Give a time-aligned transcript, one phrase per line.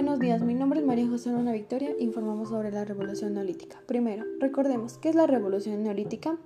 [0.00, 1.90] Buenos días, mi nombre es María José Luna Victoria.
[1.98, 3.82] Informamos sobre la revolución neolítica.
[3.84, 6.38] Primero, recordemos, ¿qué es la revolución neolítica?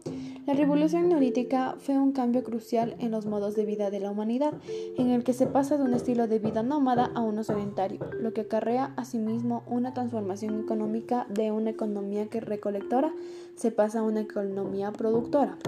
[0.45, 4.55] La revolución neolítica fue un cambio crucial en los modos de vida de la humanidad,
[4.99, 8.33] en el que se pasa de un estilo de vida nómada a uno sedentario, lo
[8.33, 13.15] que acarrea asimismo una transformación económica de una economía que recolectora
[13.55, 15.59] se pasa a una economía productora.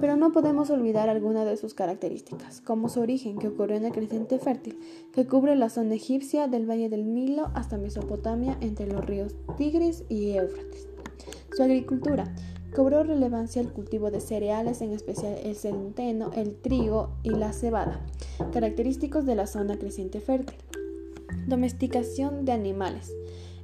[0.00, 3.92] Pero no podemos olvidar alguna de sus características, como su origen, que ocurrió en el
[3.92, 4.78] creciente fértil,
[5.12, 7.20] que cubre la zona egipcia del Valle del Nilo
[7.54, 10.88] hasta Mesopotamia entre los ríos Tigris y Éufrates.
[11.54, 12.32] Su agricultura,
[12.74, 18.00] Cobró relevancia el cultivo de cereales, en especial el centeno, el trigo y la cebada,
[18.52, 20.56] característicos de la zona creciente fértil.
[21.48, 23.12] Domesticación de animales.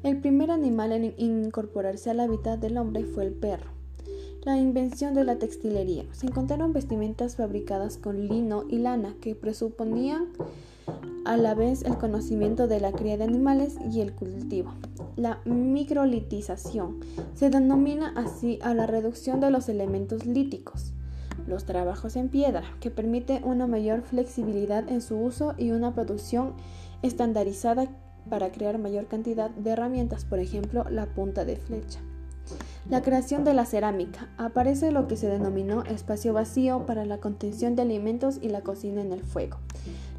[0.02, 3.70] El primer animal en incorporarse al hábitat del hombre fue el perro.
[4.44, 6.04] La invención de la textilería.
[6.10, 10.28] Se encontraron vestimentas fabricadas con lino y lana que presuponían
[11.24, 14.72] a la vez el conocimiento de la cría de animales y el cultivo.
[15.16, 17.00] La microlitización
[17.34, 20.92] se denomina así a la reducción de los elementos líticos.
[21.46, 26.54] Los trabajos en piedra, que permite una mayor flexibilidad en su uso y una producción
[27.02, 27.88] estandarizada
[28.30, 32.00] para crear mayor cantidad de herramientas, por ejemplo, la punta de flecha.
[32.88, 34.28] La creación de la cerámica.
[34.38, 39.00] Aparece lo que se denominó espacio vacío para la contención de alimentos y la cocina
[39.00, 39.58] en el fuego.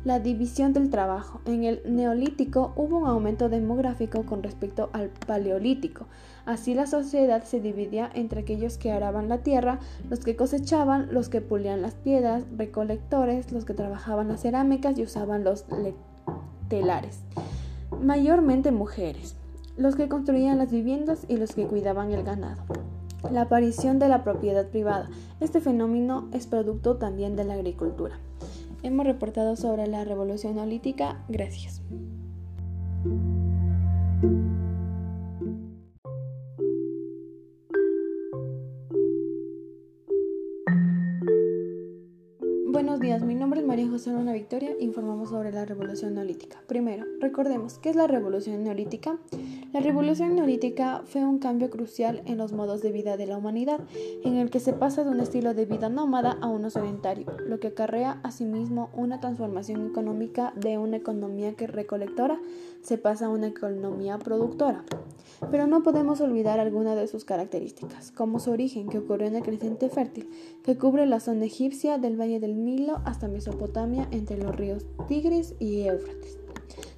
[0.05, 1.41] La división del trabajo.
[1.45, 6.05] En el neolítico hubo un aumento demográfico con respecto al paleolítico.
[6.45, 11.27] Así la sociedad se dividía entre aquellos que araban la tierra, los que cosechaban, los
[11.27, 15.65] que pulían las piedras, recolectores, los que trabajaban las cerámicas y usaban los
[16.69, 17.19] telares.
[18.01, 19.35] Mayormente mujeres,
[19.75, 22.63] los que construían las viviendas y los que cuidaban el ganado.
[23.31, 25.09] La aparición de la propiedad privada.
[25.41, 28.19] Este fenómeno es producto también de la agricultura.
[28.83, 31.23] Hemos reportado sobre la revolución neolítica.
[31.27, 31.81] Gracias.
[42.87, 44.71] Buenos días, mi nombre es María José Luna Victoria.
[44.79, 46.57] Informamos sobre la revolución neolítica.
[46.67, 49.17] Primero, recordemos, ¿qué es la revolución neolítica?
[49.73, 53.81] La revolución neolítica fue un cambio crucial en los modos de vida de la humanidad,
[54.23, 57.59] en el que se pasa de un estilo de vida nómada a uno sedentario, lo
[57.59, 62.39] que acarrea asimismo una transformación económica de una economía que recolectora
[62.81, 64.85] se pasa a una economía productora.
[65.51, 69.43] Pero no podemos olvidar alguna de sus características, como su origen, que ocurrió en el
[69.43, 70.29] creciente fértil,
[70.63, 72.55] que cubre la zona egipcia del Valle del
[73.05, 76.37] Hasta Mesopotamia entre los ríos Tigris y Éufrates.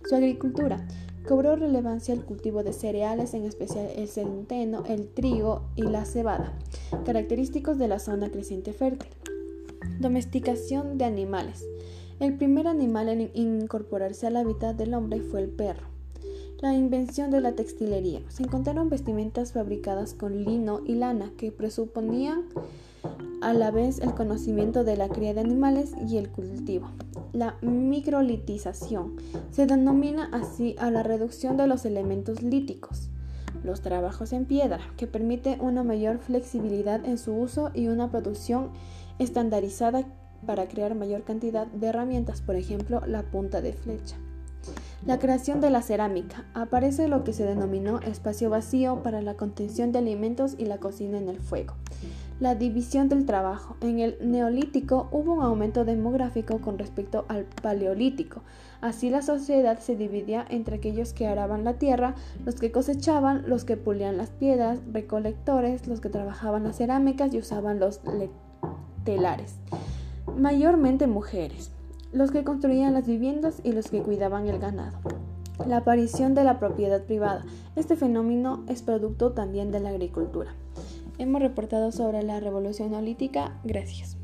[0.07, 0.85] Su agricultura,
[1.27, 6.57] Cobró relevancia el cultivo de cereales, en especial el centeno, el trigo y la cebada,
[7.05, 9.11] característicos de la zona creciente fértil.
[9.99, 11.63] Domesticación de animales.
[12.19, 15.85] El primer animal en incorporarse al hábitat del hombre fue el perro.
[16.61, 18.21] La invención de la textilería.
[18.29, 22.45] Se encontraron vestimentas fabricadas con lino y lana que presuponían
[23.41, 26.89] a la vez el conocimiento de la cría de animales y el cultivo.
[27.31, 29.15] La microlitización
[29.51, 33.09] se denomina así a la reducción de los elementos líticos.
[33.63, 38.69] Los trabajos en piedra, que permite una mayor flexibilidad en su uso y una producción
[39.19, 40.05] estandarizada
[40.45, 44.17] para crear mayor cantidad de herramientas, por ejemplo, la punta de flecha.
[45.05, 46.45] La creación de la cerámica.
[46.53, 51.17] Aparece lo que se denominó espacio vacío para la contención de alimentos y la cocina
[51.17, 51.75] en el fuego.
[52.39, 53.75] La división del trabajo.
[53.81, 58.43] En el neolítico hubo un aumento demográfico con respecto al paleolítico.
[58.79, 63.65] Así la sociedad se dividía entre aquellos que araban la tierra, los que cosechaban, los
[63.65, 67.99] que pulían las piedras, recolectores, los que trabajaban las cerámicas y usaban los
[69.03, 69.55] telares.
[70.37, 71.71] Mayormente mujeres
[72.13, 74.97] los que construían las viviendas y los que cuidaban el ganado.
[75.67, 77.43] La aparición de la propiedad privada.
[77.75, 80.55] Este fenómeno es producto también de la agricultura.
[81.19, 83.59] Hemos reportado sobre la revolución neolítica.
[83.65, 84.17] Gracias.